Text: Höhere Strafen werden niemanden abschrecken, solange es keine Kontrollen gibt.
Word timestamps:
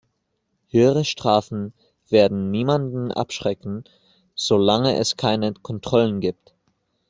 Höhere 0.71 1.05
Strafen 1.05 1.75
werden 2.09 2.49
niemanden 2.49 3.11
abschrecken, 3.11 3.83
solange 4.33 4.95
es 4.97 5.15
keine 5.15 5.53
Kontrollen 5.53 6.21
gibt. 6.21 6.55